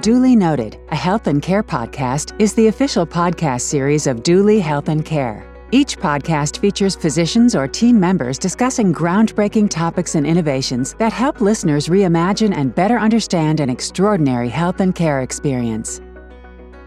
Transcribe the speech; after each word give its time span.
Duly 0.00 0.36
Noted, 0.36 0.78
a 0.90 0.96
health 0.96 1.26
and 1.26 1.42
care 1.42 1.64
podcast, 1.64 2.40
is 2.40 2.54
the 2.54 2.68
official 2.68 3.04
podcast 3.04 3.62
series 3.62 4.06
of 4.06 4.22
Duly 4.22 4.60
Health 4.60 4.88
and 4.88 5.04
Care. 5.04 5.44
Each 5.72 5.98
podcast 5.98 6.58
features 6.58 6.94
physicians 6.94 7.56
or 7.56 7.66
team 7.66 7.98
members 7.98 8.38
discussing 8.38 8.94
groundbreaking 8.94 9.68
topics 9.68 10.14
and 10.14 10.24
innovations 10.24 10.94
that 11.00 11.12
help 11.12 11.40
listeners 11.40 11.88
reimagine 11.88 12.56
and 12.56 12.72
better 12.72 12.96
understand 12.96 13.58
an 13.58 13.68
extraordinary 13.68 14.48
health 14.48 14.78
and 14.78 14.94
care 14.94 15.22
experience. 15.22 16.00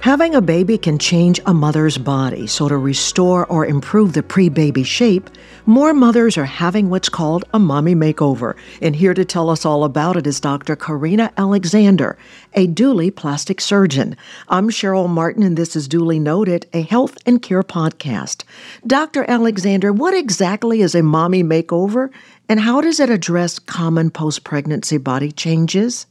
Having 0.02 0.34
a 0.34 0.42
baby 0.42 0.80
can 0.80 0.98
change 0.98 1.40
a 1.46 1.54
mother's 1.54 2.00
body, 2.00 2.48
so 2.48 2.68
to 2.68 2.76
restore 2.76 3.46
or 3.46 3.68
improve 3.68 4.14
the 4.14 4.24
pre 4.24 4.50
baby 4.50 4.82
shape, 4.82 5.30
more 5.68 5.94
mothers 5.94 6.40
are 6.40 6.46
having 6.46 6.90
what's 6.90 7.08
called 7.08 7.46
a 7.54 7.60
mommy 7.60 7.94
makeover. 7.94 8.56
And 8.82 8.96
here 8.96 9.14
to 9.14 9.24
tell 9.24 9.48
us 9.48 9.64
all 9.64 9.84
about 9.84 10.18
it 10.18 10.26
is 10.26 10.40
Dr. 10.40 10.76
Karina 10.76 11.32
Alexander, 11.38 12.18
a 12.56 12.66
Duly 12.66 13.12
plastic 13.12 13.62
surgeon. 13.62 14.18
I'm 14.50 14.72
Cheryl 14.72 15.08
Martin, 15.08 15.44
and 15.44 15.56
this 15.56 15.76
is 15.76 15.88
Duly 15.88 16.18
Noted, 16.18 16.66
a 16.74 16.82
health 16.82 17.16
and 17.28 17.40
care 17.40 17.62
podcast. 17.62 18.44
Dr. 18.88 19.24
Alexander, 19.30 19.94
what 19.94 20.16
exactly 20.16 20.82
is 20.82 20.96
a 20.96 21.04
mommy 21.04 21.44
makeover, 21.44 22.10
and 22.50 22.60
how 22.60 22.82
does 22.82 23.00
it 23.00 23.12
address 23.12 23.60
common 23.60 24.10
post 24.10 24.44
pregnancy 24.46 24.98
body 24.98 25.32
changes? 25.32 26.08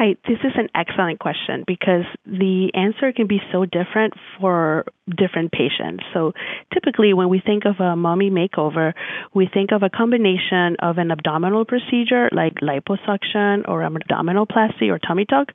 Hi, 0.00 0.14
this 0.28 0.38
is 0.44 0.52
an 0.54 0.68
excellent 0.76 1.18
question 1.18 1.64
because 1.66 2.04
the 2.24 2.70
answer 2.72 3.10
can 3.10 3.26
be 3.26 3.40
so 3.50 3.64
different 3.64 4.14
for 4.38 4.84
different 5.08 5.50
patients. 5.50 6.04
So 6.14 6.34
typically, 6.72 7.14
when 7.14 7.28
we 7.28 7.42
think 7.44 7.64
of 7.64 7.80
a 7.80 7.96
mommy 7.96 8.30
makeover, 8.30 8.92
we 9.34 9.50
think 9.52 9.72
of 9.72 9.82
a 9.82 9.90
combination 9.90 10.76
of 10.78 10.98
an 10.98 11.10
abdominal 11.10 11.64
procedure 11.64 12.28
like 12.30 12.54
liposuction 12.62 13.66
or 13.66 13.80
abdominoplasty 13.82 14.88
or 14.88 15.00
tummy 15.00 15.24
tuck 15.24 15.48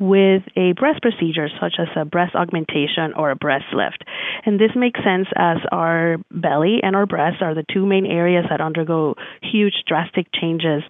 with 0.00 0.42
a 0.56 0.72
breast 0.72 1.00
procedure 1.00 1.48
such 1.60 1.74
as 1.78 1.86
a 1.94 2.04
breast 2.04 2.34
augmentation 2.34 3.14
or 3.16 3.30
a 3.30 3.36
breast 3.36 3.66
lift. 3.72 4.02
And 4.44 4.58
this 4.58 4.72
makes 4.74 4.98
sense 5.04 5.28
as 5.36 5.58
our 5.70 6.16
belly 6.32 6.80
and 6.82 6.96
our 6.96 7.06
breast 7.06 7.40
are 7.40 7.54
the 7.54 7.64
two 7.72 7.86
main 7.86 8.04
areas 8.04 8.46
that 8.50 8.60
undergo 8.60 9.14
huge 9.42 9.84
drastic 9.86 10.26
changes 10.34 10.82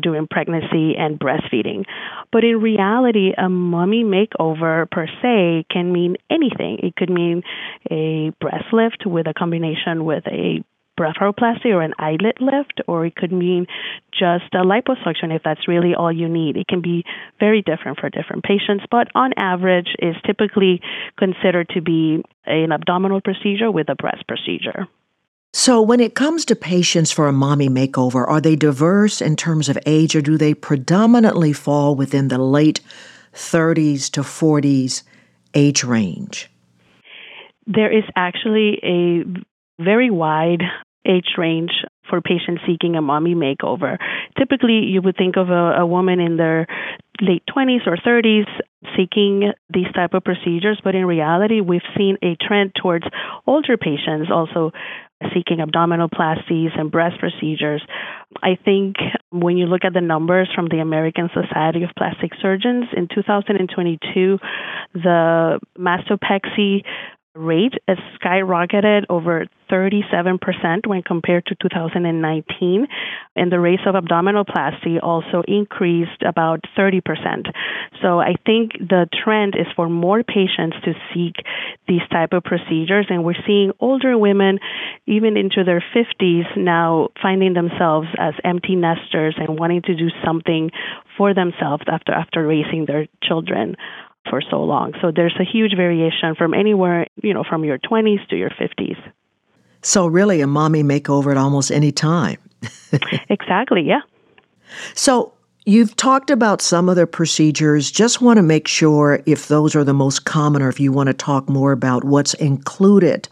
during 0.00 0.26
pregnancy 0.26 0.94
and 0.96 1.18
breastfeeding. 1.18 1.84
But 2.32 2.44
in 2.44 2.60
reality, 2.60 3.32
a 3.36 3.48
mommy 3.48 4.04
makeover 4.04 4.90
per 4.90 5.06
se 5.22 5.66
can 5.70 5.92
mean 5.92 6.16
anything. 6.30 6.78
It 6.82 6.96
could 6.96 7.10
mean 7.10 7.42
a 7.90 8.30
breast 8.40 8.72
lift 8.72 9.06
with 9.06 9.26
a 9.26 9.34
combination 9.34 10.04
with 10.04 10.24
a 10.26 10.64
blepharoplasty 10.98 11.66
or 11.66 11.82
an 11.82 11.94
eyelid 11.98 12.36
lift, 12.40 12.80
or 12.86 13.06
it 13.06 13.16
could 13.16 13.32
mean 13.32 13.66
just 14.12 14.44
a 14.52 14.64
liposuction 14.64 15.34
if 15.34 15.42
that's 15.42 15.66
really 15.66 15.94
all 15.94 16.12
you 16.12 16.28
need. 16.28 16.56
It 16.56 16.68
can 16.68 16.80
be 16.80 17.04
very 17.40 17.62
different 17.62 17.98
for 17.98 18.08
different 18.08 18.44
patients, 18.44 18.84
but 18.90 19.08
on 19.14 19.32
average 19.36 19.88
is 19.98 20.14
typically 20.24 20.80
considered 21.18 21.68
to 21.70 21.80
be 21.80 22.22
an 22.46 22.72
abdominal 22.72 23.20
procedure 23.20 23.70
with 23.70 23.88
a 23.88 23.96
breast 23.96 24.26
procedure. 24.28 24.86
So, 25.56 25.80
when 25.80 26.00
it 26.00 26.16
comes 26.16 26.44
to 26.46 26.56
patients 26.56 27.12
for 27.12 27.28
a 27.28 27.32
mommy 27.32 27.68
makeover, 27.68 28.26
are 28.26 28.40
they 28.40 28.56
diverse 28.56 29.22
in 29.22 29.36
terms 29.36 29.68
of 29.68 29.78
age 29.86 30.16
or 30.16 30.20
do 30.20 30.36
they 30.36 30.52
predominantly 30.52 31.52
fall 31.52 31.94
within 31.94 32.26
the 32.26 32.38
late 32.38 32.80
30s 33.34 34.10
to 34.10 34.22
40s 34.22 35.04
age 35.54 35.84
range? 35.84 36.50
There 37.68 37.96
is 37.96 38.02
actually 38.16 38.80
a 38.82 39.22
very 39.80 40.10
wide 40.10 40.62
age 41.06 41.38
range 41.38 41.70
for 42.10 42.20
patients 42.20 42.62
seeking 42.66 42.96
a 42.96 43.02
mommy 43.02 43.36
makeover. 43.36 43.98
Typically, 44.36 44.80
you 44.80 45.02
would 45.02 45.16
think 45.16 45.36
of 45.36 45.50
a, 45.50 45.82
a 45.82 45.86
woman 45.86 46.18
in 46.18 46.36
their 46.36 46.66
late 47.20 47.44
20s 47.54 47.86
or 47.86 47.96
30s 47.96 48.48
seeking 48.96 49.52
these 49.72 49.90
type 49.94 50.14
of 50.14 50.24
procedures, 50.24 50.80
but 50.82 50.94
in 50.94 51.06
reality, 51.06 51.60
we've 51.60 51.86
seen 51.96 52.18
a 52.22 52.36
trend 52.44 52.72
towards 52.80 53.06
older 53.46 53.76
patients 53.76 54.30
also 54.32 54.72
seeking 55.32 55.58
abdominoplasties 55.58 56.78
and 56.78 56.90
breast 56.90 57.18
procedures. 57.18 57.82
I 58.42 58.58
think 58.62 58.96
when 59.30 59.56
you 59.56 59.66
look 59.66 59.84
at 59.84 59.94
the 59.94 60.00
numbers 60.00 60.48
from 60.54 60.68
the 60.68 60.78
American 60.80 61.30
Society 61.32 61.82
of 61.84 61.90
Plastic 61.96 62.32
Surgeons 62.40 62.86
in 62.96 63.08
2022, 63.14 64.38
the 64.94 65.60
mastopexy 65.78 66.84
rate 67.34 67.74
has 67.88 67.98
skyrocketed 68.20 69.04
over 69.08 69.46
37% 69.70 70.86
when 70.86 71.02
compared 71.02 71.46
to 71.46 71.56
2019, 71.56 72.86
and 73.34 73.52
the 73.52 73.58
rate 73.58 73.80
of 73.86 73.94
abdominoplasty 73.94 75.02
also 75.02 75.42
increased 75.48 76.22
about 76.24 76.60
30%. 76.78 77.00
So 78.02 78.20
I 78.20 78.34
think 78.46 78.72
the 78.72 79.08
trend 79.24 79.54
is 79.56 79.66
for 79.74 79.88
more 79.88 80.22
patients 80.22 80.76
to 80.84 80.92
seek 81.12 81.34
these 81.88 82.02
type 82.10 82.32
of 82.32 82.44
procedures, 82.44 83.06
and 83.08 83.24
we're 83.24 83.34
seeing 83.46 83.72
older 83.80 84.16
women, 84.16 84.58
even 85.06 85.36
into 85.36 85.64
their 85.64 85.82
50s, 85.94 86.56
now 86.56 87.08
finding 87.20 87.54
themselves 87.54 88.08
as 88.18 88.34
empty 88.44 88.76
nesters 88.76 89.34
and 89.38 89.58
wanting 89.58 89.82
to 89.82 89.94
do 89.96 90.08
something 90.24 90.70
for 91.16 91.34
themselves 91.34 91.84
after 91.88 92.12
after 92.12 92.46
raising 92.46 92.86
their 92.86 93.06
children 93.22 93.76
for 94.28 94.40
so 94.50 94.62
long. 94.62 94.94
So 95.00 95.12
there's 95.14 95.36
a 95.38 95.44
huge 95.44 95.76
variation 95.76 96.34
from 96.34 96.54
anywhere, 96.54 97.06
you 97.22 97.34
know, 97.34 97.44
from 97.48 97.64
your 97.64 97.78
20s 97.78 98.26
to 98.28 98.36
your 98.36 98.50
50s. 98.50 98.96
So 99.82 100.06
really 100.06 100.40
a 100.40 100.46
mommy 100.46 100.82
makeover 100.82 101.30
at 101.30 101.36
almost 101.36 101.70
any 101.70 101.92
time. 101.92 102.38
exactly, 103.28 103.82
yeah. 103.82 104.00
So 104.94 105.34
You've 105.66 105.96
talked 105.96 106.30
about 106.30 106.60
some 106.60 106.90
of 106.90 106.96
the 106.96 107.06
procedures. 107.06 107.90
Just 107.90 108.20
want 108.20 108.36
to 108.36 108.42
make 108.42 108.68
sure 108.68 109.22
if 109.24 109.48
those 109.48 109.74
are 109.74 109.82
the 109.82 109.94
most 109.94 110.26
common 110.26 110.60
or 110.60 110.68
if 110.68 110.78
you 110.78 110.92
want 110.92 111.06
to 111.06 111.14
talk 111.14 111.48
more 111.48 111.72
about 111.72 112.04
what's 112.04 112.34
included 112.34 113.30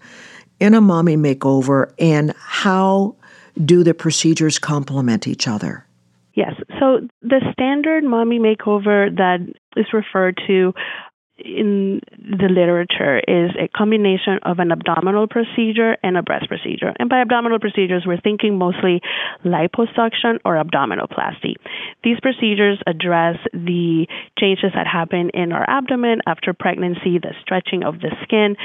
in 0.58 0.72
a 0.72 0.80
mommy 0.80 1.14
makeover 1.14 1.92
and 1.98 2.32
how 2.38 3.14
do 3.62 3.84
the 3.84 3.92
procedures 3.92 4.58
complement 4.58 5.26
each 5.28 5.46
other? 5.46 5.86
Yes. 6.34 6.54
So 6.80 7.06
the 7.20 7.40
standard 7.52 8.04
mommy 8.04 8.38
makeover 8.38 9.14
that 9.16 9.40
is 9.76 9.86
referred 9.92 10.38
to 10.46 10.72
in 11.44 12.00
the 12.18 12.48
literature 12.48 13.18
is 13.18 13.50
a 13.58 13.68
combination 13.76 14.38
of 14.42 14.58
an 14.58 14.70
abdominal 14.70 15.26
procedure 15.26 15.96
and 16.02 16.16
a 16.16 16.22
breast 16.22 16.46
procedure. 16.46 16.92
And 16.98 17.08
by 17.08 17.20
abdominal 17.20 17.58
procedures, 17.58 18.04
we're 18.06 18.20
thinking 18.20 18.58
mostly 18.58 19.00
liposuction 19.44 20.38
or 20.44 20.62
abdominoplasty. 20.62 21.56
These 22.04 22.20
procedures 22.20 22.78
address 22.86 23.36
the 23.52 24.06
changes 24.38 24.70
that 24.74 24.86
happen 24.86 25.30
in 25.34 25.52
our 25.52 25.68
abdomen 25.68 26.20
after 26.26 26.52
pregnancy, 26.52 27.18
the 27.18 27.34
stretching 27.40 27.82
of 27.82 28.00
the 28.00 28.14
skin, 28.22 28.56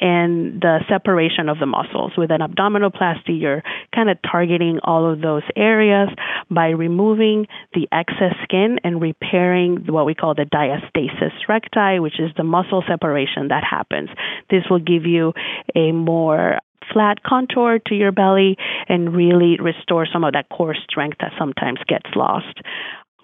and 0.00 0.60
the 0.60 0.80
separation 0.88 1.48
of 1.48 1.58
the 1.58 1.66
muscles. 1.66 2.12
With 2.16 2.30
an 2.30 2.40
abdominoplasty, 2.40 3.40
you're 3.40 3.62
kind 3.94 4.10
of 4.10 4.18
targeting 4.22 4.80
all 4.82 5.10
of 5.10 5.20
those 5.20 5.42
areas 5.56 6.08
by 6.50 6.68
removing 6.70 7.46
the 7.74 7.88
excess 7.92 8.34
skin 8.42 8.78
and 8.84 9.00
repairing 9.00 9.86
what 9.86 10.06
we 10.06 10.14
call 10.14 10.34
the 10.34 10.44
diastasis 10.44 11.32
recti, 11.48 12.00
which 12.00 12.18
is 12.18 12.30
the 12.36 12.44
muscle 12.44 12.82
separation 12.88 13.48
that 13.48 13.64
happens. 13.68 14.10
This 14.50 14.64
will 14.68 14.80
give 14.80 15.06
you 15.06 15.32
a 15.74 15.92
more 15.92 16.58
flat 16.92 17.22
contour 17.22 17.78
to 17.86 17.94
your 17.94 18.12
belly 18.12 18.56
and 18.88 19.14
really 19.16 19.56
restore 19.58 20.06
some 20.12 20.24
of 20.24 20.34
that 20.34 20.48
core 20.50 20.74
strength 20.88 21.16
that 21.20 21.32
sometimes 21.38 21.78
gets 21.88 22.10
lost 22.14 22.60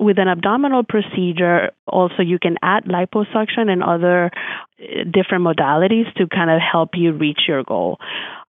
with 0.01 0.19
an 0.19 0.29
abdominal 0.29 0.83
procedure, 0.83 1.71
also 1.87 2.23
you 2.23 2.39
can 2.39 2.57
add 2.63 2.85
liposuction 2.85 3.69
and 3.69 3.83
other 3.83 4.31
uh, 4.81 5.05
different 5.05 5.45
modalities 5.45 6.13
to 6.17 6.27
kind 6.27 6.51
of 6.51 6.59
help 6.61 6.91
you 6.95 7.13
reach 7.13 7.41
your 7.47 7.63
goal. 7.63 7.99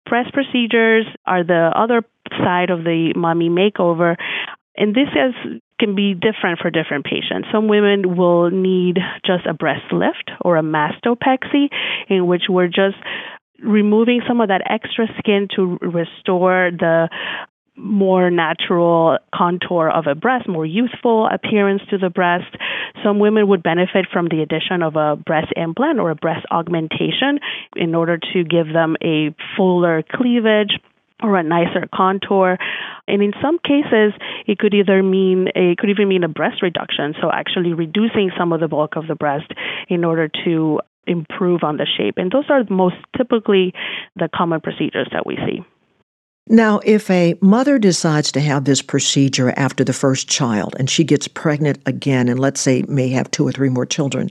Breast 0.08 0.32
procedures 0.32 1.04
are 1.26 1.42
the 1.44 1.72
other 1.74 2.02
side 2.30 2.70
of 2.70 2.84
the 2.84 3.12
mommy 3.16 3.48
makeover, 3.48 4.16
and 4.76 4.94
this 4.94 5.08
is 5.08 5.60
can 5.80 5.96
be 5.96 6.14
different 6.14 6.60
for 6.60 6.70
different 6.70 7.04
patients. 7.04 7.48
Some 7.50 7.66
women 7.66 8.16
will 8.16 8.50
need 8.50 8.98
just 9.26 9.44
a 9.46 9.52
breast 9.52 9.92
lift 9.92 10.30
or 10.40 10.56
a 10.56 10.62
mastopexy, 10.62 11.70
in 12.08 12.28
which 12.28 12.42
we're 12.48 12.68
just 12.68 12.96
removing 13.62 14.20
some 14.28 14.40
of 14.40 14.48
that 14.48 14.62
extra 14.68 15.06
skin 15.18 15.48
to 15.56 15.78
restore 15.80 16.70
the 16.70 17.08
more 17.76 18.30
natural 18.30 19.18
contour 19.34 19.88
of 19.88 20.06
a 20.06 20.14
breast, 20.14 20.48
more 20.48 20.66
youthful 20.66 21.26
appearance 21.26 21.82
to 21.90 21.98
the 21.98 22.10
breast. 22.10 22.54
Some 23.02 23.18
women 23.18 23.48
would 23.48 23.62
benefit 23.62 24.06
from 24.12 24.28
the 24.28 24.42
addition 24.42 24.82
of 24.82 24.96
a 24.96 25.16
breast 25.16 25.52
implant 25.56 25.98
or 25.98 26.10
a 26.10 26.14
breast 26.14 26.46
augmentation 26.50 27.40
in 27.74 27.94
order 27.94 28.18
to 28.32 28.44
give 28.44 28.72
them 28.72 28.96
a 29.02 29.34
fuller 29.56 30.02
cleavage 30.12 30.78
or 31.22 31.36
a 31.36 31.42
nicer 31.42 31.88
contour. 31.94 32.58
And 33.08 33.22
in 33.22 33.32
some 33.40 33.58
cases, 33.58 34.12
it 34.46 34.58
could 34.58 34.74
either 34.74 35.02
mean 35.02 35.48
it 35.54 35.78
could 35.78 35.90
even 35.90 36.08
mean 36.08 36.24
a 36.24 36.28
breast 36.28 36.62
reduction, 36.62 37.14
so 37.20 37.30
actually 37.32 37.72
reducing 37.72 38.30
some 38.36 38.52
of 38.52 38.60
the 38.60 38.68
bulk 38.68 38.96
of 38.96 39.06
the 39.06 39.14
breast 39.14 39.50
in 39.88 40.04
order 40.04 40.28
to 40.44 40.80
improve 41.06 41.64
on 41.64 41.78
the 41.78 41.86
shape. 41.86 42.14
And 42.16 42.30
those 42.30 42.44
are 42.48 42.64
most 42.70 42.96
typically 43.16 43.72
the 44.16 44.28
common 44.32 44.60
procedures 44.60 45.08
that 45.12 45.26
we 45.26 45.36
see. 45.36 45.64
Now, 46.48 46.80
if 46.84 47.08
a 47.08 47.34
mother 47.40 47.78
decides 47.78 48.32
to 48.32 48.40
have 48.40 48.64
this 48.64 48.82
procedure 48.82 49.54
after 49.56 49.84
the 49.84 49.92
first 49.92 50.28
child 50.28 50.74
and 50.78 50.90
she 50.90 51.04
gets 51.04 51.28
pregnant 51.28 51.78
again, 51.86 52.28
and 52.28 52.38
let's 52.38 52.60
say 52.60 52.82
may 52.88 53.08
have 53.10 53.30
two 53.30 53.46
or 53.46 53.52
three 53.52 53.68
more 53.68 53.86
children, 53.86 54.30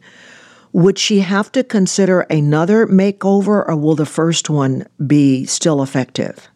would 0.74 0.98
she 0.98 1.20
have 1.20 1.52
to 1.54 1.64
consider 1.64 2.22
another 2.22 2.88
makeover 2.88 3.68
or 3.68 3.76
will 3.76 3.96
the 3.96 4.06
first 4.06 4.50
one 4.50 4.86
be 5.06 5.46
still 5.46 5.82
effective? 5.82 6.50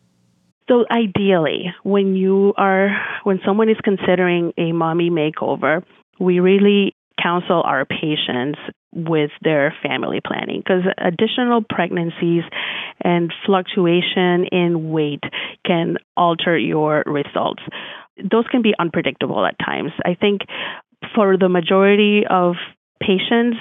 So 0.67 0.85
ideally, 0.89 1.73
when 1.83 2.15
you 2.15 2.53
are 2.57 2.89
when 3.23 3.39
someone 3.45 3.69
is 3.69 3.77
considering 3.83 4.51
a 4.57 4.71
mommy 4.71 5.09
makeover, 5.09 5.83
we 6.19 6.39
really 6.39 6.93
counsel 7.21 7.61
our 7.61 7.85
patients 7.85 8.59
with 8.95 9.31
their 9.41 9.75
family 9.83 10.21
planning 10.25 10.63
because 10.65 10.83
additional 10.97 11.61
pregnancies 11.69 12.43
and 13.01 13.31
fluctuation 13.45 14.45
in 14.51 14.91
weight 14.91 15.23
can 15.65 15.97
alter 16.15 16.57
your 16.57 17.03
results. 17.05 17.61
Those 18.17 18.45
can 18.49 18.61
be 18.61 18.73
unpredictable 18.79 19.45
at 19.45 19.59
times. 19.59 19.91
I 20.05 20.15
think 20.15 20.41
for 21.13 21.37
the 21.37 21.49
majority 21.49 22.23
of 22.29 22.55
patients, 23.01 23.57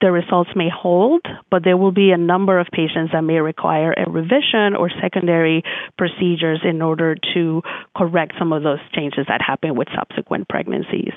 the 0.00 0.10
results 0.10 0.50
may 0.56 0.68
hold, 0.68 1.22
but 1.48 1.62
there 1.62 1.76
will 1.76 1.92
be 1.92 2.10
a 2.10 2.18
number 2.18 2.58
of 2.58 2.66
patients 2.72 3.12
that 3.12 3.22
may 3.22 3.38
require 3.38 3.92
a 3.92 4.10
revision 4.10 4.74
or 4.76 4.90
secondary 5.00 5.62
procedures 5.96 6.60
in 6.68 6.82
order 6.82 7.14
to 7.34 7.62
correct 7.96 8.34
some 8.36 8.52
of 8.52 8.64
those 8.64 8.80
changes 8.92 9.26
that 9.28 9.40
happen 9.40 9.76
with 9.76 9.86
subsequent 9.96 10.48
pregnancies. 10.48 11.12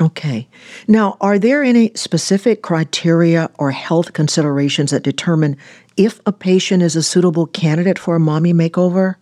Okay. 0.00 0.48
Now, 0.88 1.16
are 1.20 1.38
there 1.38 1.62
any 1.62 1.92
specific 1.94 2.62
criteria 2.62 3.50
or 3.58 3.70
health 3.70 4.12
considerations 4.12 4.90
that 4.90 5.02
determine 5.02 5.56
if 5.96 6.20
a 6.26 6.32
patient 6.32 6.82
is 6.82 6.96
a 6.96 7.02
suitable 7.02 7.46
candidate 7.46 7.98
for 7.98 8.16
a 8.16 8.20
mommy 8.20 8.54
makeover? 8.54 9.16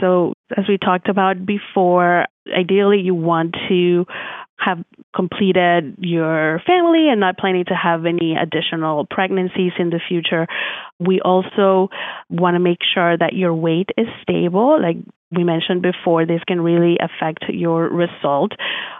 So, 0.00 0.32
as 0.56 0.66
we 0.68 0.78
talked 0.78 1.08
about 1.08 1.44
before, 1.44 2.26
ideally 2.56 3.00
you 3.00 3.14
want 3.14 3.56
to 3.68 4.06
have 4.58 4.78
completed 5.14 5.94
your 5.98 6.60
family 6.66 7.08
and 7.08 7.20
not 7.20 7.38
planning 7.38 7.64
to 7.66 7.74
have 7.74 8.06
any 8.06 8.36
additional 8.36 9.06
pregnancies 9.08 9.72
in 9.78 9.90
the 9.90 10.00
future. 10.08 10.46
We 10.98 11.20
also 11.20 11.88
want 12.28 12.56
to 12.56 12.60
make 12.60 12.78
sure 12.94 13.16
that 13.16 13.34
your 13.34 13.54
weight 13.54 13.90
is 13.96 14.06
stable. 14.22 14.80
Like 14.80 14.96
we 15.30 15.44
mentioned 15.44 15.82
before, 15.82 16.24
this 16.24 16.40
can 16.46 16.60
really 16.60 16.96
affect 16.98 17.44
your 17.48 17.88
result. 17.88 18.52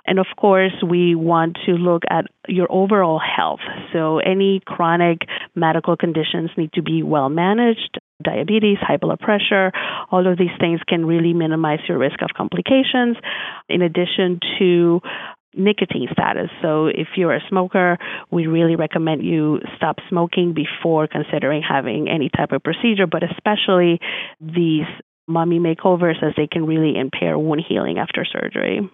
And 0.07 0.19
of 0.19 0.27
course, 0.39 0.73
we 0.87 1.15
want 1.15 1.57
to 1.67 1.73
look 1.73 2.03
at 2.11 2.27
your 2.47 2.71
overall 2.71 3.19
health. 3.19 3.61
So, 3.93 4.19
any 4.19 4.61
chronic 4.65 5.21
medical 5.55 5.97
conditions 5.97 6.51
need 6.57 6.73
to 6.75 6.83
be 6.83 7.03
well 7.03 7.29
managed. 7.31 7.99
Diabetes, 8.23 8.79
high 8.81 8.97
blood 8.99 9.21
pressure, 9.21 9.73
all 10.11 10.27
of 10.31 10.37
these 10.37 10.57
things 10.61 10.81
can 10.87 11.07
really 11.07 11.33
minimize 11.33 11.79
your 11.89 11.99
risk 11.99 12.21
of 12.21 12.31
complications. 12.37 13.17
In 13.69 13.81
addition 13.81 14.41
to 14.59 15.01
nicotine 15.55 16.09
status. 16.13 16.51
So, 16.61 16.87
if 16.87 17.09
you're 17.17 17.35
a 17.35 17.41
smoker, 17.49 17.97
we 18.31 18.47
really 18.47 18.77
recommend 18.77 19.25
you 19.25 19.61
stop 19.77 19.97
smoking 20.09 20.55
before 20.55 21.07
considering 21.07 21.63
having 21.63 22.09
any 22.09 22.29
type 22.29 22.53
of 22.53 22.63
procedure, 22.63 23.07
but 23.07 23.23
especially 23.23 23.99
these 24.41 24.87
mommy 25.29 25.61
makeovers 25.61 26.23
as 26.23 26.35
they 26.37 26.47
can 26.47 26.67
really 26.67 26.97
impair 26.99 27.39
wound 27.39 27.63
healing 27.67 27.99
after 27.99 28.25
surgery. 28.25 28.89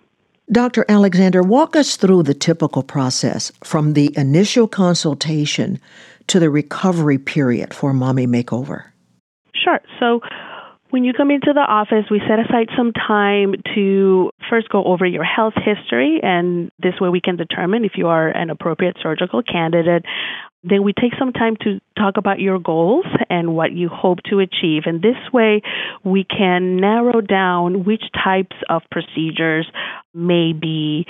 Dr. 0.52 0.84
Alexander, 0.88 1.42
walk 1.42 1.74
us 1.74 1.96
through 1.96 2.22
the 2.24 2.34
typical 2.34 2.82
process 2.82 3.50
from 3.62 3.94
the 3.94 4.12
initial 4.16 4.68
consultation 4.68 5.80
to 6.26 6.38
the 6.38 6.50
recovery 6.50 7.16
period 7.18 7.72
for 7.72 7.94
mommy 7.94 8.26
makeover. 8.26 8.84
Sure. 9.54 9.80
So, 9.98 10.20
when 10.94 11.02
you 11.02 11.12
come 11.12 11.32
into 11.32 11.52
the 11.52 11.58
office, 11.58 12.04
we 12.08 12.20
set 12.20 12.38
aside 12.38 12.68
some 12.76 12.92
time 12.92 13.56
to 13.74 14.30
first 14.48 14.68
go 14.68 14.84
over 14.84 15.04
your 15.04 15.24
health 15.24 15.54
history, 15.56 16.20
and 16.22 16.70
this 16.78 16.94
way 17.00 17.08
we 17.08 17.20
can 17.20 17.34
determine 17.34 17.84
if 17.84 17.94
you 17.96 18.06
are 18.06 18.28
an 18.28 18.48
appropriate 18.48 18.96
surgical 19.02 19.42
candidate. 19.42 20.04
Then 20.62 20.84
we 20.84 20.92
take 20.92 21.10
some 21.18 21.32
time 21.32 21.56
to 21.62 21.80
talk 21.98 22.16
about 22.16 22.38
your 22.38 22.60
goals 22.60 23.06
and 23.28 23.56
what 23.56 23.72
you 23.72 23.88
hope 23.88 24.18
to 24.30 24.38
achieve. 24.38 24.84
And 24.86 25.02
this 25.02 25.18
way 25.32 25.62
we 26.04 26.22
can 26.22 26.76
narrow 26.76 27.20
down 27.20 27.82
which 27.82 28.04
types 28.22 28.54
of 28.70 28.82
procedures 28.88 29.68
may 30.14 30.52
be 30.52 31.06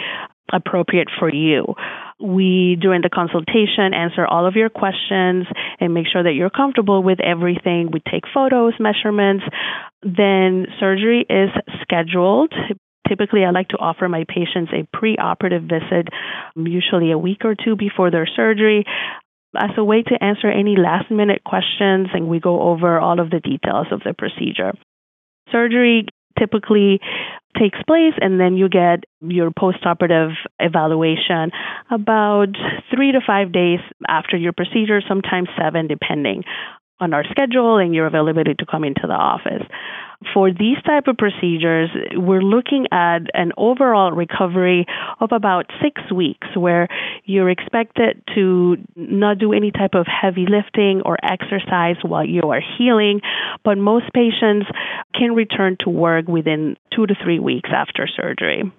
appropriate 0.52 1.08
for 1.19 1.32
you. 1.32 1.75
We, 2.20 2.76
during 2.81 3.02
the 3.02 3.11
consultation, 3.11 3.94
answer 3.94 4.26
all 4.26 4.46
of 4.46 4.55
your 4.55 4.69
questions 4.69 5.46
and 5.81 5.94
make 5.94 6.06
sure 6.12 6.23
that 6.23 6.35
you're 6.35 6.50
comfortable 6.50 7.02
with 7.02 7.19
everything. 7.20 7.91
We 7.93 8.00
take 8.00 8.25
photos, 8.32 8.75
measurements. 8.79 9.44
Then 10.02 10.67
surgery 10.79 11.26
is 11.29 11.50
scheduled. 11.82 12.52
Typically, 13.08 13.44
I 13.44 13.50
like 13.50 13.69
to 13.69 13.79
offer 13.79 14.08
my 14.08 14.25
patients 14.29 14.73
a 14.73 14.87
preoperative 14.96 15.69
visit, 15.69 16.08
usually 16.56 17.11
a 17.11 17.19
week 17.19 17.44
or 17.44 17.55
two 17.55 17.76
before 17.76 18.11
their 18.11 18.26
surgery, 18.26 18.85
as 19.56 19.70
a 19.76 19.85
way 19.85 20.02
to 20.02 20.25
answer 20.25 20.50
any 20.50 20.76
last 20.76 21.11
minute 21.11 21.44
questions, 21.44 22.08
and 22.12 22.29
we 22.29 22.41
go 22.41 22.62
over 22.62 22.99
all 22.99 23.20
of 23.20 23.31
the 23.31 23.41
details 23.41 23.88
of 23.93 24.00
the 24.05 24.14
procedure. 24.14 24.73
Surgery 25.52 26.06
typically 26.38 27.00
takes 27.58 27.78
place 27.86 28.14
and 28.20 28.40
then 28.40 28.56
you 28.56 28.69
get 28.69 29.04
your 29.20 29.50
postoperative 29.50 30.32
evaluation 30.58 31.50
about 31.90 32.48
3 32.94 33.12
to 33.12 33.20
5 33.25 33.52
days 33.52 33.78
after 34.08 34.36
your 34.36 34.52
procedure 34.52 35.00
sometimes 35.06 35.48
7 35.58 35.86
depending 35.86 36.42
on 37.00 37.12
our 37.12 37.25
schedule 37.31 37.78
and 37.78 37.94
your 37.94 38.06
availability 38.06 38.54
to 38.54 38.66
come 38.66 38.84
into 38.84 39.02
the 39.06 39.14
office. 39.14 39.62
For 40.32 40.50
these 40.50 40.79
type 40.85 41.06
of 41.06 41.17
procedures, 41.17 41.91
we're 42.15 42.43
looking 42.43 42.87
at 42.91 43.23
an 43.35 43.53
overall 43.56 44.12
recovery 44.12 44.87
of 45.21 45.31
about 45.32 45.67
6 45.82 46.12
weeks 46.12 46.49
where 46.56 46.88
you're 47.25 47.50
expected 47.50 48.23
to 48.35 48.76
not 48.97 49.38
do 49.38 49.53
any 49.53 49.71
type 49.71 49.94
of 49.94 50.06
heavy 50.06 50.47
lifting 50.49 51.03
or 51.05 51.17
exercise 51.23 51.97
while 52.03 52.25
you 52.25 52.43
are 52.43 52.62
healing, 52.79 53.21
but 53.65 53.76
most 53.79 54.06
patients 54.12 54.67
can 55.15 55.35
return 55.35 55.76
to 55.81 55.91
work 55.91 56.27
within 56.27 56.77
2 56.94 57.06
to 57.06 57.15
3 57.23 57.38
weeks 57.38 57.70
after 57.73 58.06
surgery. 58.06 58.73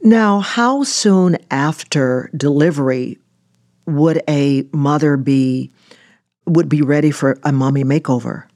Now, 0.00 0.40
how 0.40 0.82
soon 0.82 1.38
after 1.50 2.30
delivery 2.36 3.18
would 3.86 4.20
a 4.28 4.64
mother 4.72 5.16
be 5.16 5.72
would 6.46 6.68
be 6.68 6.82
ready 6.82 7.10
for 7.10 7.38
a 7.44 7.52
mommy 7.52 7.84
makeover? 7.84 8.47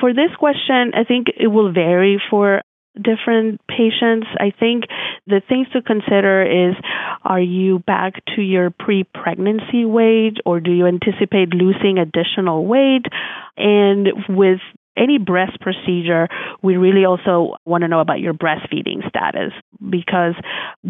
For 0.00 0.12
this 0.12 0.30
question, 0.38 0.92
I 0.94 1.04
think 1.04 1.28
it 1.38 1.48
will 1.48 1.72
vary 1.72 2.20
for 2.30 2.62
different 2.96 3.60
patients. 3.68 4.26
I 4.38 4.52
think 4.58 4.84
the 5.26 5.40
things 5.46 5.68
to 5.72 5.82
consider 5.82 6.42
is 6.42 6.74
are 7.22 7.40
you 7.40 7.80
back 7.80 8.14
to 8.36 8.42
your 8.42 8.70
pre 8.70 9.04
pregnancy 9.04 9.84
weight 9.84 10.38
or 10.44 10.60
do 10.60 10.72
you 10.72 10.86
anticipate 10.86 11.50
losing 11.50 11.98
additional 11.98 12.64
weight? 12.64 13.06
And 13.56 14.08
with 14.28 14.60
any 14.96 15.18
breast 15.18 15.60
procedure, 15.60 16.28
we 16.62 16.76
really 16.76 17.04
also 17.04 17.56
want 17.66 17.82
to 17.82 17.88
know 17.88 18.00
about 18.00 18.20
your 18.20 18.32
breastfeeding 18.32 19.06
status 19.08 19.52
because 19.90 20.34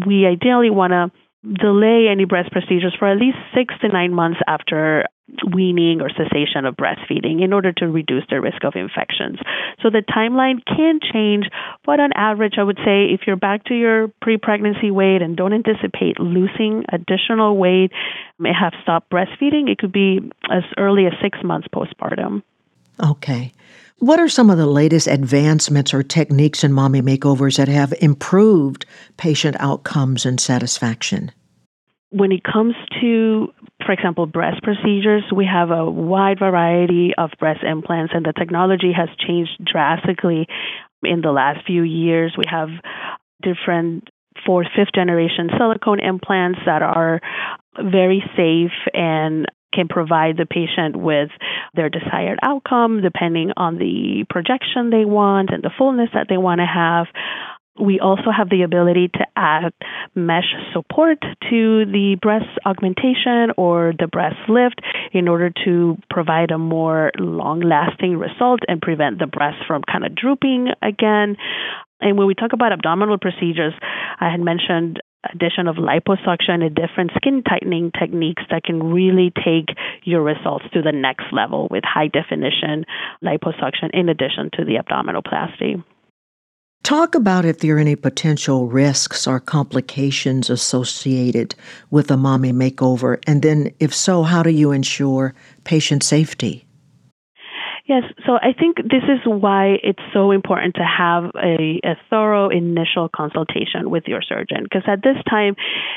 we 0.05 0.25
ideally 0.25 0.69
want 0.69 0.91
to 0.91 1.11
delay 1.43 2.07
any 2.09 2.25
breast 2.25 2.51
procedures 2.51 2.95
for 2.97 3.07
at 3.07 3.17
least 3.17 3.37
six 3.55 3.73
to 3.81 3.87
nine 3.87 4.13
months 4.13 4.39
after 4.47 5.05
weaning 5.53 6.01
or 6.01 6.09
cessation 6.09 6.65
of 6.65 6.75
breastfeeding 6.75 7.43
in 7.43 7.51
order 7.51 7.71
to 7.73 7.87
reduce 7.87 8.23
the 8.29 8.39
risk 8.39 8.63
of 8.63 8.73
infections. 8.75 9.37
So 9.81 9.89
the 9.89 10.01
timeline 10.01 10.63
can 10.65 10.99
change, 11.01 11.47
but 11.85 11.99
on 11.99 12.11
average, 12.15 12.53
I 12.57 12.63
would 12.63 12.77
say 12.77 13.11
if 13.11 13.21
you're 13.27 13.35
back 13.35 13.65
to 13.65 13.75
your 13.75 14.07
pre 14.21 14.37
pregnancy 14.37 14.89
weight 14.89 15.21
and 15.21 15.35
don't 15.35 15.53
anticipate 15.53 16.19
losing 16.19 16.85
additional 16.91 17.57
weight, 17.57 17.91
may 18.39 18.53
have 18.57 18.73
stopped 18.81 19.11
breastfeeding, 19.11 19.69
it 19.69 19.77
could 19.77 19.91
be 19.91 20.19
as 20.49 20.63
early 20.77 21.05
as 21.05 21.13
six 21.21 21.39
months 21.43 21.67
postpartum. 21.73 22.41
Okay. 23.03 23.53
What 23.99 24.19
are 24.19 24.29
some 24.29 24.49
of 24.49 24.57
the 24.57 24.67
latest 24.67 25.07
advancements 25.07 25.93
or 25.93 26.03
techniques 26.03 26.63
in 26.63 26.71
mommy 26.71 27.01
makeovers 27.01 27.57
that 27.57 27.67
have 27.67 27.93
improved 27.99 28.85
patient 29.17 29.55
outcomes 29.59 30.25
and 30.25 30.39
satisfaction? 30.39 31.31
When 32.11 32.31
it 32.31 32.43
comes 32.43 32.75
to, 33.01 33.47
for 33.85 33.91
example, 33.91 34.27
breast 34.27 34.61
procedures, 34.61 35.23
we 35.35 35.45
have 35.45 35.71
a 35.71 35.89
wide 35.89 36.39
variety 36.39 37.11
of 37.17 37.31
breast 37.39 37.63
implants, 37.63 38.13
and 38.15 38.25
the 38.25 38.33
technology 38.33 38.93
has 38.95 39.09
changed 39.19 39.51
drastically 39.65 40.47
in 41.03 41.21
the 41.21 41.31
last 41.31 41.65
few 41.65 41.81
years. 41.81 42.35
We 42.37 42.45
have 42.49 42.69
different 43.41 44.09
fourth, 44.45 44.67
fifth 44.75 44.93
generation 44.93 45.49
silicone 45.57 45.99
implants 45.99 46.59
that 46.65 46.81
are 46.81 47.19
very 47.81 48.23
safe 48.35 48.71
and 48.93 49.47
can 49.77 49.87
provide 49.87 50.37
the 50.37 50.47
patient 50.47 50.95
with 50.95 51.29
their 51.75 51.89
desired 51.89 52.39
outcome 52.41 53.01
depending 53.01 53.51
on 53.55 53.77
the 53.77 54.25
projection 54.29 54.89
they 54.89 55.05
want 55.05 55.51
and 55.51 55.63
the 55.63 55.69
fullness 55.77 56.09
that 56.15 56.25
they 56.29 56.37
want 56.37 56.59
to 56.59 56.65
have. 56.65 57.05
We 57.79 57.99
also 57.99 58.31
have 58.35 58.49
the 58.49 58.63
ability 58.63 59.09
to 59.09 59.27
add 59.35 59.71
mesh 60.15 60.49
support 60.73 61.19
to 61.21 61.85
the 61.85 62.17
breast 62.19 62.49
augmentation 62.65 63.53
or 63.55 63.93
the 63.99 64.07
breast 64.07 64.37
lift 64.49 64.81
in 65.13 65.27
order 65.27 65.51
to 65.63 65.97
provide 66.09 66.49
a 66.49 66.57
more 66.57 67.11
long 67.19 67.59
lasting 67.61 68.17
result 68.17 68.61
and 68.67 68.81
prevent 68.81 69.19
the 69.19 69.27
breast 69.27 69.57
from 69.67 69.83
kind 69.83 70.03
of 70.05 70.15
drooping 70.15 70.69
again. 70.81 71.37
And 72.01 72.17
when 72.17 72.25
we 72.25 72.33
talk 72.33 72.53
about 72.53 72.71
abdominal 72.71 73.19
procedures, 73.19 73.73
I 74.19 74.31
had 74.31 74.39
mentioned 74.39 74.99
addition 75.33 75.67
of 75.67 75.75
liposuction 75.75 76.63
and 76.63 76.75
different 76.75 77.11
skin 77.15 77.43
tightening 77.43 77.91
techniques 77.97 78.43
that 78.49 78.63
can 78.63 78.81
really 78.91 79.31
take 79.43 79.75
your 80.03 80.21
results 80.21 80.65
to 80.73 80.81
the 80.81 80.91
next 80.91 81.25
level 81.31 81.67
with 81.69 81.83
high 81.83 82.07
definition 82.07 82.85
liposuction 83.23 83.89
in 83.93 84.09
addition 84.09 84.49
to 84.53 84.63
the 84.63 84.75
abdominoplasty. 84.75 85.83
Talk 86.83 87.15
about 87.15 87.43
if 87.43 87.59
there 87.59 87.75
are 87.75 87.79
any 87.79 87.95
potential 87.95 88.67
risks 88.67 89.27
or 89.27 89.39
complications 89.39 90.49
associated 90.49 91.55
with 91.89 92.09
a 92.11 92.17
mommy 92.17 92.53
makeover, 92.53 93.21
and 93.27 93.41
then 93.41 93.73
if 93.79 93.93
so, 93.93 94.23
how 94.23 94.43
do 94.43 94.51
you 94.51 94.71
ensure 94.71 95.33
patient 95.65 96.03
safety? 96.03 96.66
Yes, 97.87 98.03
so 98.25 98.33
I 98.33 98.51
think 98.51 98.77
this 98.77 99.03
is 99.03 99.19
why 99.25 99.77
it's 99.81 100.01
so 100.13 100.31
important 100.31 100.75
to 100.75 100.83
have 100.83 101.31
a, 101.35 101.79
a 101.85 101.95
thorough 102.09 102.49
initial 102.49 103.07
consultation 103.07 103.89
with 103.89 104.03
your 104.07 104.21
surgeon, 104.21 104.63
because 104.63 104.83
at 104.87 105.01
this 105.01 105.15
time 105.29 105.55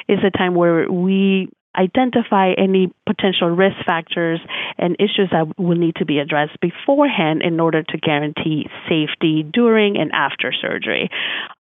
is 0.09 0.21
a 0.25 0.31
time 0.31 0.55
where 0.55 0.91
we 0.91 1.49
identify 1.77 2.53
any 2.57 2.93
potential 3.07 3.49
risk 3.49 3.77
factors 3.85 4.41
and 4.79 4.97
issues 5.01 5.31
that 5.33 5.59
will 5.59 5.77
need 5.77 5.97
to 5.97 6.05
be 6.05 6.19
addressed 6.19 6.59
beforehand 6.61 7.43
in 7.43 7.59
order 7.59 7.83
to 7.83 7.99
guarantee 7.99 8.67
safety 8.89 9.43
during 9.43 9.97
and 9.97 10.13
after 10.13 10.53
surgery. 10.53 11.11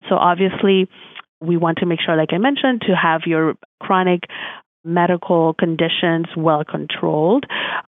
So, 0.09 0.16
obviously, 0.16 0.88
we 1.40 1.59
want 1.59 1.78
to 1.78 1.87
make 1.87 2.00
sure, 2.00 2.16
like 2.16 2.33
I 2.33 2.38
mentioned, 2.38 2.83
to 2.83 2.95
have 2.97 3.23
your 3.26 3.54
chronic 3.81 4.21
medical 4.85 5.55
conditions 5.55 6.26
well 6.37 6.64
controlled. 6.64 7.45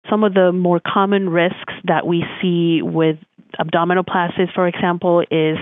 Some 0.10 0.24
of 0.24 0.34
the 0.34 0.52
more 0.52 0.80
common 0.86 1.30
risks 1.30 1.74
that 1.86 2.08
we 2.08 2.24
see 2.42 2.82
with 2.82 3.18
abdominoplasties, 3.60 4.54
for 4.54 4.68
example, 4.68 5.22
is 5.32 5.58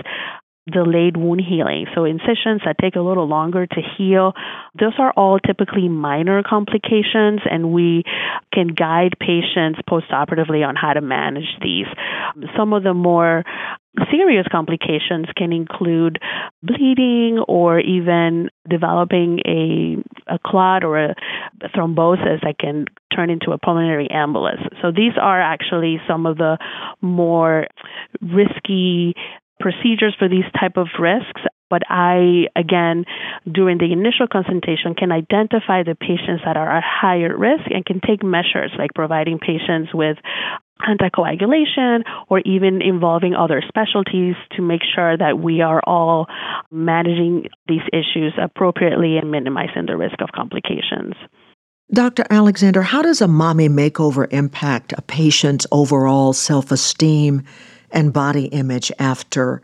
delayed 0.70 1.16
wound 1.16 1.42
healing. 1.46 1.86
So, 1.94 2.04
incisions 2.04 2.62
that 2.64 2.76
take 2.80 2.96
a 2.96 3.00
little 3.00 3.28
longer 3.28 3.66
to 3.66 3.80
heal, 3.96 4.32
those 4.78 4.94
are 4.98 5.12
all 5.12 5.38
typically 5.38 5.88
minor 5.88 6.42
complications, 6.42 7.40
and 7.50 7.70
we 7.72 8.04
can 8.52 8.68
guide 8.68 9.14
patients 9.20 9.80
postoperatively 9.88 10.66
on 10.66 10.74
how 10.76 10.94
to 10.94 11.02
manage 11.02 11.58
these. 11.60 11.86
Some 12.56 12.72
of 12.72 12.82
the 12.82 12.94
more 12.94 13.44
serious 14.10 14.46
complications 14.50 15.26
can 15.36 15.52
include 15.52 16.18
bleeding 16.62 17.38
or 17.46 17.78
even 17.78 18.50
developing 18.68 19.40
a, 19.46 19.96
a 20.32 20.38
clot 20.44 20.84
or 20.84 20.98
a, 20.98 21.14
a 21.62 21.68
thrombosis 21.68 22.40
that 22.42 22.56
can 22.58 22.86
turn 23.14 23.30
into 23.30 23.52
a 23.52 23.58
pulmonary 23.58 24.08
embolus. 24.08 24.60
So 24.82 24.90
these 24.90 25.12
are 25.20 25.40
actually 25.40 26.00
some 26.08 26.26
of 26.26 26.36
the 26.38 26.58
more 27.00 27.66
risky 28.20 29.14
procedures 29.60 30.14
for 30.18 30.28
these 30.28 30.44
type 30.58 30.76
of 30.76 30.88
risks 30.98 31.40
but 31.70 31.82
i 31.88 32.46
again 32.56 33.04
during 33.50 33.78
the 33.78 33.92
initial 33.92 34.26
consultation 34.30 34.94
can 34.94 35.12
identify 35.12 35.82
the 35.82 35.94
patients 35.94 36.42
that 36.44 36.56
are 36.56 36.76
at 36.76 36.82
higher 36.84 37.36
risk 37.36 37.64
and 37.70 37.86
can 37.86 38.00
take 38.00 38.22
measures 38.22 38.72
like 38.78 38.90
providing 38.94 39.38
patients 39.38 39.94
with 39.94 40.16
anticoagulation 40.82 42.02
or 42.28 42.40
even 42.40 42.82
involving 42.82 43.34
other 43.34 43.62
specialties 43.66 44.34
to 44.52 44.62
make 44.62 44.82
sure 44.94 45.16
that 45.16 45.38
we 45.38 45.60
are 45.60 45.80
all 45.86 46.26
managing 46.70 47.46
these 47.68 47.82
issues 47.92 48.32
appropriately 48.40 49.16
and 49.16 49.30
minimizing 49.30 49.86
the 49.86 49.96
risk 49.96 50.20
of 50.20 50.30
complications 50.34 51.14
Dr. 51.92 52.24
Alexander, 52.30 52.80
how 52.80 53.02
does 53.02 53.20
a 53.20 53.28
mommy 53.28 53.68
makeover 53.68 54.26
impact 54.32 54.94
a 54.96 55.02
patient's 55.02 55.66
overall 55.70 56.32
self 56.32 56.72
esteem 56.72 57.44
and 57.94 58.12
body 58.12 58.46
image 58.46 58.90
after 58.98 59.62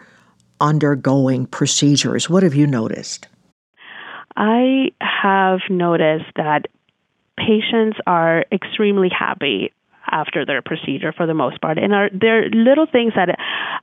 undergoing 0.61 1.47
procedures. 1.47 2.29
What 2.29 2.43
have 2.43 2.55
you 2.55 2.67
noticed? 2.67 3.29
I 4.37 4.93
have 5.01 5.61
noticed 5.69 6.31
that 6.37 6.67
patients 7.37 7.99
are 8.07 8.45
extremely 8.53 9.09
happy 9.09 9.73
after 10.11 10.45
their 10.47 10.63
procedure 10.63 11.13
for 11.13 11.27
the 11.27 11.35
most 11.35 11.61
part. 11.61 11.79
And 11.79 11.93
are 11.95 12.11
there 12.13 12.45
are 12.45 12.51
little 12.51 12.87
things 12.91 13.13
that 13.17 13.37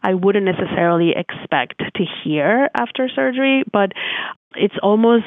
I 0.04 0.14
wouldn't 0.14 0.46
necessarily 0.46 1.14
expect 1.16 1.80
to 1.80 2.04
hear 2.24 2.70
after 2.76 3.10
surgery, 3.14 3.64
but 3.72 3.92
it's 4.56 4.76
almost 4.82 5.26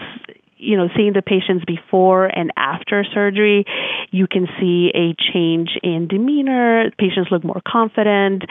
you 0.62 0.76
know, 0.76 0.88
seeing 0.94 1.14
the 1.14 1.22
patients 1.22 1.64
before 1.64 2.26
and 2.26 2.52
after 2.54 3.02
surgery, 3.14 3.64
you 4.10 4.26
can 4.26 4.46
see 4.60 4.90
a 4.94 5.14
change 5.32 5.70
in 5.82 6.06
demeanor. 6.06 6.90
Patients 6.98 7.30
look 7.30 7.42
more 7.42 7.62
confident 7.66 8.44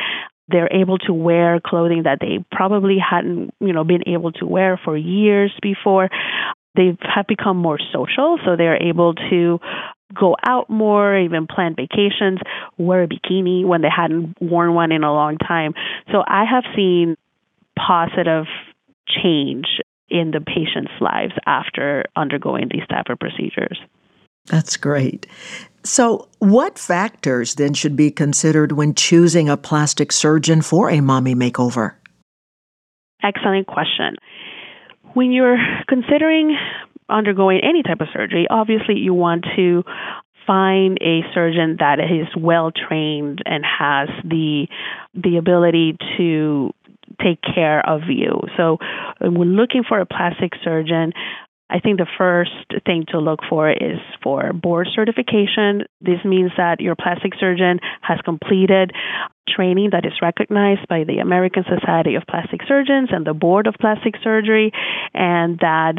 they're 0.50 0.72
able 0.74 0.98
to 0.98 1.14
wear 1.14 1.60
clothing 1.64 2.04
that 2.04 2.20
they 2.20 2.44
probably 2.52 2.98
hadn't, 2.98 3.54
you 3.60 3.74
know, 3.74 3.84
been 3.84 4.08
able 4.08 4.32
to 4.34 4.46
wear 4.46 4.80
for 4.84 4.98
years 4.98 5.54
before. 5.62 6.10
They 6.80 6.98
have 7.14 7.28
become 7.28 7.58
more 7.58 7.78
social, 7.92 8.40
so 8.46 8.56
they're 8.56 8.82
able 8.82 9.14
to 9.14 9.60
go 10.14 10.38
out 10.48 10.70
more, 10.70 11.18
even 11.20 11.46
plan 11.46 11.76
vacations, 11.76 12.40
wear 12.78 13.04
a 13.04 13.08
bikini 13.08 13.66
when 13.66 13.82
they 13.82 13.90
hadn't 13.94 14.42
worn 14.42 14.74
one 14.74 14.94
in 14.94 15.04
a 15.04 15.12
long 15.12 15.38
time. 15.38 15.74
So 16.10 16.24
I 16.26 16.46
have 16.50 16.64
seen 16.78 17.18
positive 17.78 18.46
change 19.10 19.66
in 20.10 20.32
the 20.32 20.40
patient's 20.40 20.94
lives 21.02 21.34
after 21.46 22.06
undergoing 22.16 22.70
these 22.72 22.88
type 22.88 23.08
of 23.10 23.20
procedures. 23.20 23.78
That's 24.46 24.78
great. 24.78 25.28
So, 25.84 26.30
what 26.40 26.80
factors 26.80 27.56
then 27.56 27.74
should 27.74 27.98
be 27.98 28.10
considered 28.10 28.72
when 28.72 28.96
choosing 28.96 29.50
a 29.50 29.58
plastic 29.58 30.14
surgeon 30.14 30.62
for 30.62 30.90
a 30.90 31.02
mommy 31.02 31.36
makeover? 31.36 31.96
Excellent 33.22 33.68
question. 33.68 34.16
When 35.14 35.32
you're 35.32 35.58
considering 35.88 36.56
undergoing 37.10 37.62
any 37.64 37.84
type 37.84 38.02
of 38.02 38.08
surgery, 38.14 38.48
obviously 38.50 38.96
you 38.96 39.14
want 39.14 39.46
to 39.56 39.84
find 40.46 40.98
a 41.02 41.22
surgeon 41.34 41.78
that 41.80 42.00
is 42.00 42.28
well 42.36 42.72
trained 42.72 43.40
and 43.46 43.64
has 43.64 44.10
the 44.24 44.68
the 45.14 45.38
ability 45.38 45.98
to 46.18 46.72
take 47.22 47.40
care 47.42 47.88
of 47.88 48.02
you. 48.10 48.42
So, 48.58 48.78
when 49.22 49.56
looking 49.56 49.84
for 49.88 50.00
a 50.00 50.06
plastic 50.06 50.54
surgeon, 50.64 51.14
I 51.70 51.80
think 51.80 52.00
the 52.00 52.08
first 52.18 52.52
thing 52.86 53.06
to 53.10 53.20
look 53.20 53.42
for 53.48 53.70
is 53.70 54.00
for 54.24 54.52
board 54.54 54.88
certification. 54.96 55.84
This 56.02 56.24
means 56.26 56.52
that 56.58 56.82
your 56.82 56.96
plastic 56.96 57.34
surgeon 57.40 57.80
has 58.02 58.20
completed 58.26 58.92
training 59.56 59.90
that 59.92 60.06
is 60.06 60.14
recognized 60.22 60.88
by 60.88 61.04
the 61.04 61.20
American 61.20 61.64
Society 61.64 62.16
of 62.16 62.24
Plastic 62.30 62.62
Surgeons 62.68 63.10
and 63.12 63.26
the 63.26 63.34
Board 63.34 63.68
of 63.68 63.76
Plastic 63.80 64.16
Surgery, 64.24 64.72
and 65.14 65.60
that 65.60 65.96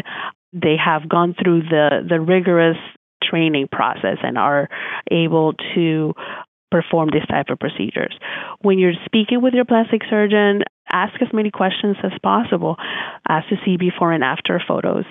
they 0.52 0.76
have 0.82 1.08
gone 1.08 1.34
through 1.40 1.62
the, 1.62 2.06
the 2.08 2.20
rigorous 2.20 2.78
training 3.22 3.68
process 3.70 4.18
and 4.22 4.38
are 4.38 4.68
able 5.10 5.54
to 5.74 6.14
perform 6.70 7.10
this 7.12 7.26
type 7.28 7.46
of 7.50 7.58
procedures. 7.58 8.16
When 8.60 8.78
you're 8.78 8.94
speaking 9.04 9.42
with 9.42 9.54
your 9.54 9.64
plastic 9.64 10.02
surgeon, 10.08 10.62
ask 10.92 11.20
as 11.22 11.28
many 11.32 11.50
questions 11.50 11.96
as 12.02 12.12
possible. 12.22 12.76
Ask 13.28 13.48
to 13.48 13.56
see 13.64 13.76
before 13.76 14.12
and 14.12 14.24
after 14.24 14.60
photos. 14.66 15.04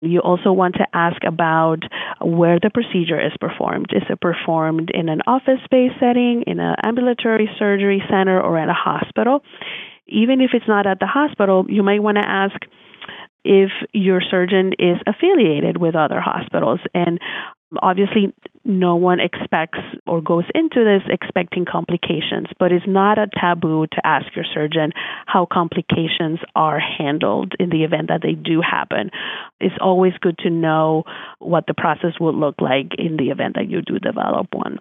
You 0.00 0.20
also 0.20 0.52
want 0.52 0.76
to 0.76 0.86
ask 0.92 1.22
about 1.26 1.82
where 2.20 2.58
the 2.60 2.70
procedure 2.70 3.20
is 3.20 3.32
performed. 3.40 3.86
Is 3.92 4.02
it 4.08 4.20
performed 4.20 4.90
in 4.92 5.08
an 5.08 5.22
office 5.26 5.60
space 5.64 5.92
setting, 6.00 6.44
in 6.46 6.60
an 6.60 6.76
ambulatory 6.82 7.48
surgery 7.58 8.02
center, 8.10 8.40
or 8.40 8.58
at 8.58 8.68
a 8.68 8.74
hospital? 8.74 9.42
Even 10.06 10.40
if 10.40 10.50
it's 10.52 10.68
not 10.68 10.86
at 10.86 11.00
the 11.00 11.06
hospital, 11.06 11.66
you 11.68 11.82
might 11.82 12.02
want 12.02 12.16
to 12.16 12.28
ask 12.28 12.56
if 13.44 13.70
your 13.92 14.20
surgeon 14.20 14.72
is 14.78 14.98
affiliated 15.06 15.76
with 15.76 15.94
other 15.94 16.20
hospitals. 16.20 16.80
And 16.94 17.20
obviously, 17.82 18.32
no 18.64 18.96
one 18.96 19.20
expects 19.20 19.78
or 20.06 20.20
goes 20.20 20.44
into 20.54 20.84
this 20.84 21.02
expecting 21.08 21.64
complications, 21.64 22.46
but 22.58 22.72
it's 22.72 22.86
not 22.86 23.18
a 23.18 23.28
taboo 23.28 23.86
to 23.92 24.06
ask 24.06 24.26
your 24.34 24.44
surgeon 24.52 24.92
how 25.26 25.46
complications 25.50 26.40
are 26.54 26.80
handled 26.80 27.54
in 27.58 27.70
the 27.70 27.84
event 27.84 28.08
that 28.08 28.22
they 28.22 28.32
do 28.32 28.60
happen. 28.60 29.10
It's 29.60 29.74
always 29.80 30.12
good 30.20 30.38
to 30.38 30.50
know 30.50 31.04
what 31.38 31.66
the 31.66 31.74
process 31.74 32.18
would 32.20 32.34
look 32.34 32.60
like 32.60 32.92
in 32.98 33.16
the 33.16 33.30
event 33.30 33.54
that 33.54 33.70
you 33.70 33.82
do 33.82 33.98
develop 33.98 34.48
one. 34.52 34.78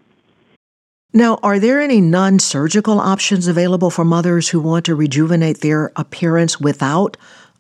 Now, 1.14 1.40
are 1.44 1.60
there 1.60 1.80
any 1.80 2.02
non 2.02 2.40
surgical 2.40 3.00
options 3.00 3.48
available 3.48 3.90
for 3.90 4.04
mothers 4.04 4.50
who 4.50 4.60
want 4.60 4.86
to 4.86 4.96
rejuvenate 4.96 5.62
their 5.62 5.92
appearance 5.96 6.60
without 6.60 7.16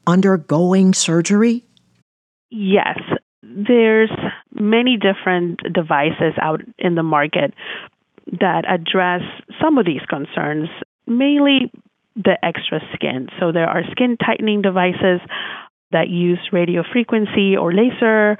undergoing 0.05 0.94
surgery? 0.94 1.63
Yes, 2.51 3.00
there's 3.44 4.12
many 4.59 4.97
different 4.97 5.59
devices 5.71 6.33
out 6.41 6.62
in 6.77 6.95
the 6.95 7.03
market 7.03 7.53
that 8.39 8.63
address 8.67 9.21
some 9.62 9.77
of 9.77 9.85
these 9.85 10.01
concerns, 10.09 10.69
mainly 11.05 11.71
the 12.15 12.38
extra 12.43 12.79
skin. 12.93 13.27
So 13.39 13.51
there 13.51 13.67
are 13.67 13.83
skin 13.91 14.17
tightening 14.17 14.62
devices 14.62 15.19
that 15.91 16.09
use 16.09 16.39
radio 16.51 16.83
frequency 16.91 17.55
or 17.55 17.74
laser 17.74 18.38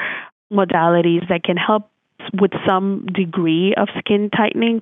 modalities 0.51 1.27
that 1.29 1.43
can 1.43 1.57
help 1.57 1.89
with 2.39 2.51
some 2.65 3.05
degree 3.13 3.74
of 3.77 3.88
skin 4.00 4.29
tightening. 4.36 4.81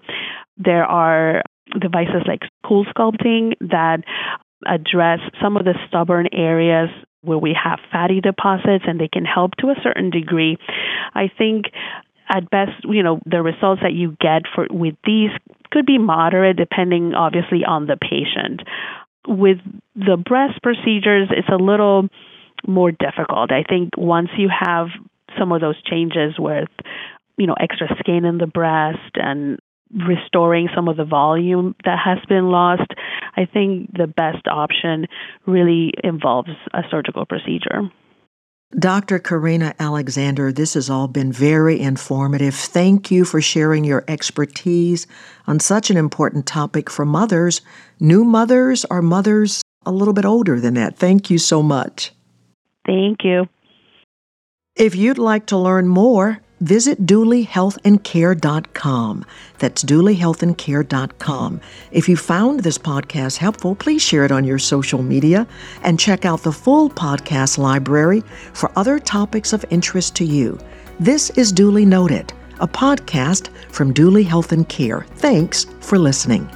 There 0.58 0.86
are 0.86 1.42
devices 1.80 2.24
like 2.28 2.42
CoolSculpting 2.66 3.56
that 3.62 4.04
address 4.66 5.20
some 5.42 5.58
of 5.58 5.66
the 5.66 5.74
stubborn 5.88 6.28
areas 6.32 6.90
where 7.24 7.38
we 7.38 7.56
have 7.62 7.80
fatty 7.92 8.22
deposits 8.22 8.86
and 8.88 9.00
they 9.00 9.08
can 9.08 9.26
help 9.26 9.56
to 9.58 9.68
a 9.68 9.76
certain 9.82 10.10
degree. 10.10 10.58
I 11.16 11.32
think 11.36 11.66
at 12.30 12.50
best, 12.50 12.72
you 12.84 13.04
know, 13.04 13.20
the 13.26 13.42
results 13.42 13.82
that 13.82 13.94
you 13.94 14.16
get 14.20 14.44
for 14.54 14.68
with 14.70 14.96
these 15.06 15.32
could 15.72 15.86
be 15.86 15.98
moderate 15.98 16.58
depending 16.58 17.14
obviously 17.14 17.64
on 17.66 17.88
the 17.88 17.98
patient. 17.98 18.62
With 19.28 19.58
the 19.96 20.18
breast 20.18 20.62
procedures, 20.62 21.30
it's 21.32 21.50
a 21.50 21.62
little 21.62 22.10
more 22.68 22.92
difficult. 22.92 23.52
I 23.52 23.64
think 23.68 23.92
once 23.98 24.30
you 24.38 24.50
have 24.50 24.88
some 25.38 25.52
of 25.52 25.62
those 25.62 25.82
changes 25.84 26.36
with 26.38 26.70
you 27.38 27.48
know 27.48 27.56
extra 27.60 27.88
skin 28.00 28.26
in 28.26 28.38
the 28.38 28.48
breast 28.48 29.16
and 29.16 29.60
restoring 30.08 30.70
some 30.76 30.88
of 30.88 30.98
the 30.98 31.06
volume 31.06 31.76
that 31.86 32.00
has 32.04 32.20
been 32.28 32.50
lost, 32.50 32.92
I 33.36 33.46
think 33.46 33.96
the 33.96 34.08
best 34.08 34.48
option 34.48 35.08
really 35.46 35.94
involves 36.04 36.50
a 36.74 36.82
surgical 36.90 37.26
procedure. 37.26 37.92
Dr. 38.78 39.20
Karina 39.20 39.76
Alexander, 39.80 40.52
this 40.52 40.74
has 40.74 40.90
all 40.90 41.08
been 41.08 41.32
very 41.32 41.80
informative. 41.80 42.56
Thank 42.56 43.12
you 43.12 43.24
for 43.24 43.40
sharing 43.40 43.84
your 43.84 44.04
expertise 44.08 45.06
on 45.46 45.60
such 45.60 45.92
an 45.92 45.98
important 45.98 46.48
topic 46.48 46.90
for 46.90 47.06
mothers, 47.06 47.62
new 48.00 48.24
mothers, 48.24 48.84
or 48.90 49.04
mothers 49.04 49.62
a 49.86 49.92
little 49.92 50.14
bit 50.14 50.26
older 50.26 50.60
than 50.60 50.74
that. 50.74 50.98
Thank 50.98 51.30
you 51.30 51.38
so 51.38 51.62
much. 51.62 52.14
Thank 52.86 53.24
you. 53.24 53.48
If 54.76 54.96
you'd 54.96 55.20
like 55.20 55.46
to 55.48 55.58
learn 55.58 55.88
more, 55.88 56.40
visit 56.62 57.06
dulyhealthandcare.com. 57.06 59.26
That's 59.60 59.84
dulyhealthandcare.com. 59.84 61.62
If 61.92 62.10
you 62.10 62.18
found 62.18 62.62
this 62.62 62.78
podcast 62.78 63.38
helpful, 63.38 63.76
please 63.76 64.02
share 64.02 64.26
it 64.26 64.32
on 64.32 64.46
your 64.46 64.60
social 64.60 65.04
media 65.04 65.48
and 65.84 66.00
check 66.00 66.26
out 66.26 66.44
the 66.44 66.52
full 66.52 66.90
podcast 66.90 67.58
library 67.58 68.24
for 68.54 68.72
other 68.76 69.00
topics 69.00 69.54
of 69.54 69.66
interest 69.70 70.16
to 70.18 70.26
you. 70.26 70.60
This 71.00 71.30
is 71.32 71.52
Duly 71.52 71.86
Noted, 71.86 72.32
a 72.60 72.68
podcast 72.68 73.50
from 73.70 73.94
Duly 73.94 74.24
Health 74.24 74.52
and 74.52 74.68
Care. 74.70 75.06
Thanks 75.16 75.66
for 75.82 75.98
listening. 75.98 76.48